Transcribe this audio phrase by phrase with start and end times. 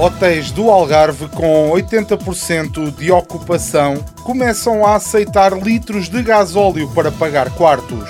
[0.00, 7.50] Hotéis do Algarve com 80% de ocupação começam a aceitar litros de gasóleo para pagar
[7.50, 8.08] quartos.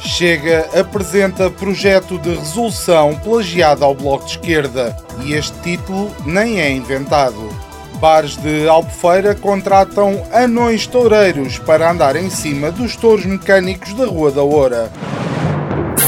[0.00, 6.70] Chega apresenta projeto de resolução plagiado ao Bloco de Esquerda e este título nem é
[6.70, 7.50] inventado.
[8.00, 14.30] Bares de Albufeira contratam anões toureiros para andar em cima dos touros mecânicos da Rua
[14.30, 14.90] da Oura.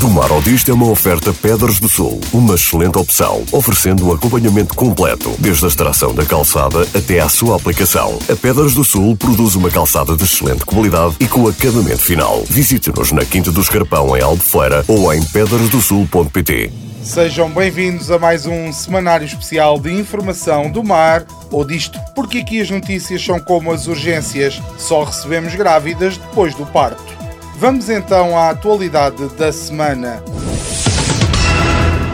[0.00, 4.12] Do Mar ao Disto é uma oferta Pedras do Sul, uma excelente opção, oferecendo um
[4.12, 8.18] acompanhamento completo, desde a extração da calçada até à sua aplicação.
[8.30, 12.44] A Pedras do Sul produz uma calçada de excelente qualidade e com acabamento final.
[12.46, 16.70] Visite-nos na Quinta do Escarpão, em Albufeira, ou em pedrasdosul.pt.
[17.02, 22.60] Sejam bem-vindos a mais um semanário especial de informação do mar ou disto, porque aqui
[22.60, 27.15] as notícias são como as urgências, só recebemos grávidas depois do parto.
[27.58, 30.22] Vamos então à atualidade da semana.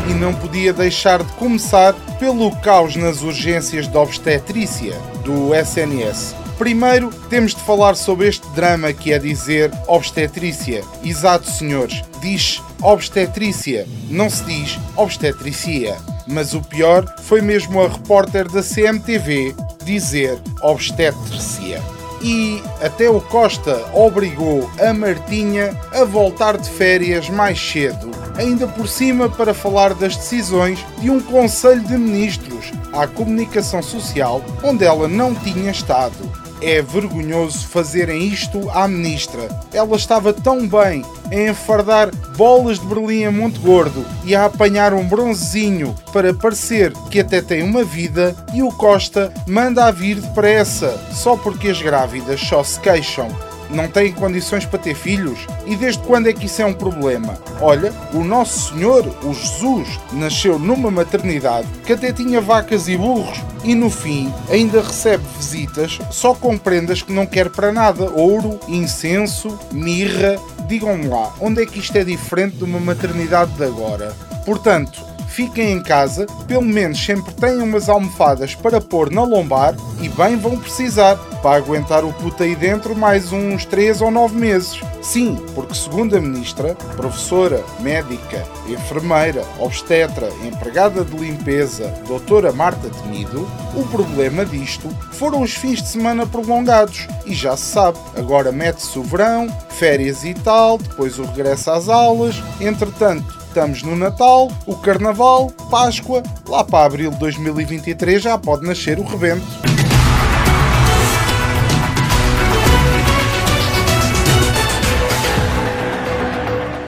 [0.09, 6.37] E não podia deixar de começar pelo caos nas urgências de obstetrícia do SNS.
[6.57, 10.85] Primeiro, temos de falar sobre este drama que é dizer obstetrícia.
[11.03, 15.97] Exato, senhores, diz obstetrícia, não se diz obstetricia.
[16.25, 21.83] Mas o pior foi mesmo a repórter da CMTV dizer obstetrícia
[22.23, 28.89] e até o Costa obrigou a Martinha a voltar de férias mais cedo, ainda por
[28.89, 35.09] cima para falar das decisões de um Conselho de Ministros à Comunicação Social onde ela
[35.09, 36.32] não tinha estado.
[36.63, 39.49] É vergonhoso fazerem isto à ministra.
[39.73, 44.95] Ela estava tão bem a enfardar bolas de Berlim a Monte Gordo e a apanhar
[44.95, 50.21] um bronzezinho para parecer que até tem uma vida e o Costa manda a vir
[50.21, 53.29] depressa só porque as grávidas só se queixam
[53.73, 55.47] não têm condições para ter filhos?
[55.67, 57.39] E desde quando é que isso é um problema?
[57.61, 63.41] Olha, o Nosso Senhor, o Jesus, nasceu numa maternidade que até tinha vacas e burros
[63.65, 68.59] e no fim ainda recebe visitas só com prendas que não quer para nada: ouro,
[68.69, 70.37] incenso, mirra.
[70.67, 74.15] Digam-me lá, onde é que isto é diferente de uma maternidade de agora?
[74.47, 80.09] Portanto, fiquem em casa, pelo menos sempre tenham umas almofadas para pôr na lombar e
[80.09, 84.81] bem vão precisar para aguentar o puto aí dentro mais uns 3 ou 9 meses.
[85.01, 93.49] Sim, porque segundo a ministra, professora, médica, enfermeira, obstetra, empregada de limpeza, doutora Marta Temido,
[93.75, 98.99] o problema disto foram os fins de semana prolongados e já se sabe, agora mete-se
[98.99, 104.75] o verão, férias e tal, depois o regresso às aulas, entretanto Estamos no Natal, o
[104.77, 109.45] Carnaval, Páscoa, lá para abril de 2023 já pode nascer o rebento.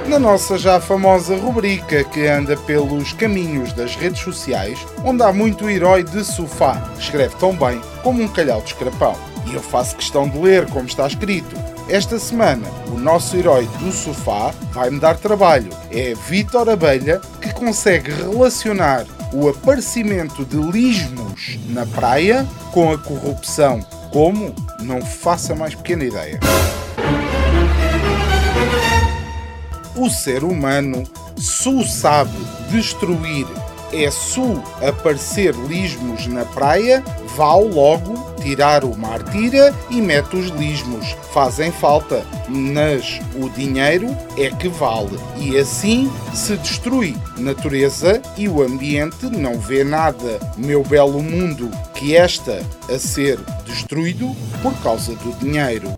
[0.09, 5.69] na nossa já famosa rubrica que anda pelos caminhos das redes sociais, onde há muito
[5.69, 9.17] herói de sofá, escreve tão bem como um calhau de escrapão.
[9.51, 11.74] E eu faço questão de ler como está escrito.
[11.89, 15.71] Esta semana, o nosso herói do sofá vai-me dar trabalho.
[15.91, 23.81] É Vitor Abelha, que consegue relacionar o aparecimento de lismos na praia com a corrupção.
[24.11, 24.55] Como?
[24.81, 26.41] Não faça mais pequena ideia.
[29.95, 31.05] O ser humano,
[31.37, 32.37] se sabe
[32.71, 33.47] destruir
[33.95, 37.03] é su aparecer lismos na praia,
[37.37, 41.17] vá logo tirar o mar tira e mete os lismos.
[41.33, 45.19] Fazem falta, mas o dinheiro é que vale.
[45.37, 50.39] E assim se destrui natureza e o ambiente não vê nada.
[50.57, 55.91] Meu belo mundo, que esta a ser destruído por causa do dinheiro.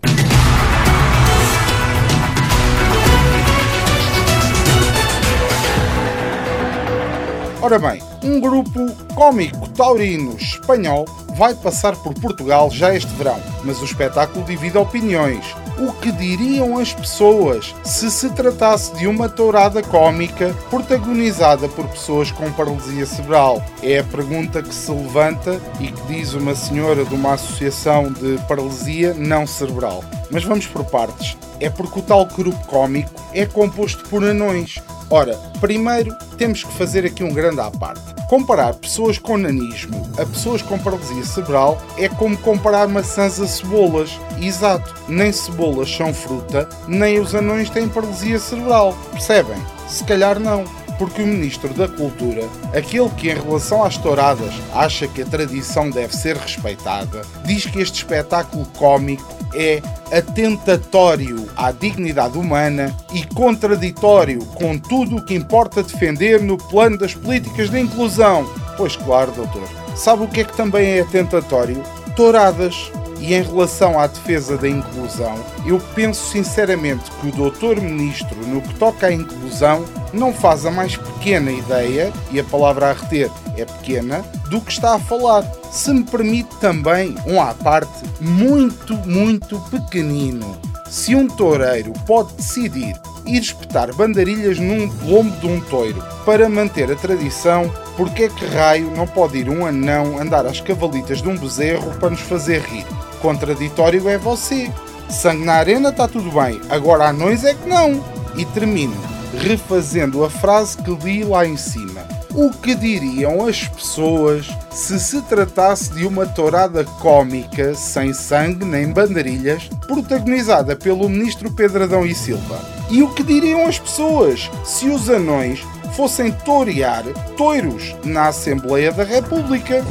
[7.59, 11.05] Ora bem, um grupo cómico taurino espanhol
[11.35, 15.43] vai passar por Portugal já este verão, mas o espetáculo divide opiniões.
[15.79, 22.31] O que diriam as pessoas se se tratasse de uma tourada cómica protagonizada por pessoas
[22.31, 23.63] com paralisia cerebral?
[23.81, 28.37] É a pergunta que se levanta e que diz uma senhora de uma associação de
[28.47, 30.03] paralisia não cerebral.
[30.29, 31.35] Mas vamos por partes.
[31.59, 34.79] É porque o tal grupo cómico é composto por anões.
[35.09, 38.01] Ora, primeiro temos que fazer aqui um grande à parte.
[38.27, 44.19] Comparar pessoas com nanismo a pessoas com paralisia cerebral é como comparar maçãs a cebolas.
[44.41, 48.97] Exato, nem cebolas são fruta, nem os anões têm paralisia cerebral.
[49.13, 49.57] Percebem?
[49.87, 50.65] Se calhar não
[50.97, 55.89] porque o Ministro da Cultura, aquele que em relação às touradas acha que a tradição
[55.89, 64.39] deve ser respeitada, diz que este espetáculo cómico é atentatório à dignidade humana e contraditório
[64.55, 68.47] com tudo o que importa defender no plano das políticas de inclusão.
[68.75, 69.67] Pois claro, doutor.
[69.95, 71.81] Sabe o que é que também é atentatório?
[72.15, 72.91] Touradas.
[73.19, 75.35] E em relação à defesa da inclusão,
[75.65, 80.71] eu penso sinceramente que o doutor Ministro, no que toca à inclusão, não faz a
[80.71, 85.43] mais pequena ideia, e a palavra a reter é pequena, do que está a falar.
[85.71, 90.57] Se me permite também um à parte muito, muito pequenino.
[90.89, 92.95] Se um toureiro pode decidir
[93.27, 98.45] ir espetar bandarilhas num lombo de um toiro para manter a tradição, porque é que
[98.45, 102.61] raio não pode ir um anão andar às cavalitas de um bezerro para nos fazer
[102.61, 102.85] rir?
[103.21, 104.71] Contraditório é você.
[105.09, 108.03] Sangue na arena está tudo bem, agora anões é que não.
[108.35, 112.05] E termino refazendo a frase que li lá em cima.
[112.33, 118.91] O que diriam as pessoas se se tratasse de uma tourada cômica, sem sangue nem
[118.91, 122.59] bandarilhas, protagonizada pelo ministro Pedradão e Silva?
[122.89, 125.61] E o que diriam as pessoas se os anões
[125.95, 127.03] fossem torear
[127.35, 129.83] toiros na Assembleia da República?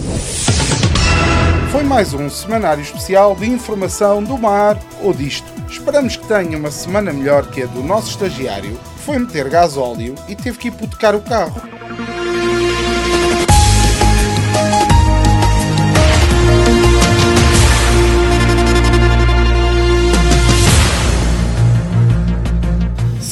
[1.72, 5.46] Foi mais um semanário especial de informação do mar ou disto.
[5.68, 9.76] Esperamos que tenha uma semana melhor que a do nosso estagiário, que foi meter gás
[9.76, 11.75] óleo e teve que hipotecar o carro.